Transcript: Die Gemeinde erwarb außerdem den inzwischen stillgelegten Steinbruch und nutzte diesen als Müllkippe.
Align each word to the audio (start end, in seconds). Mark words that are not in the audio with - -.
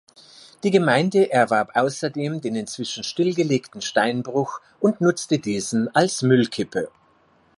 Die 0.63 0.71
Gemeinde 0.71 1.31
erwarb 1.31 1.75
außerdem 1.75 2.41
den 2.41 2.55
inzwischen 2.55 3.03
stillgelegten 3.03 3.83
Steinbruch 3.83 4.59
und 4.79 4.99
nutzte 4.99 5.37
diesen 5.37 5.93
als 5.93 6.23
Müllkippe. 6.23 6.89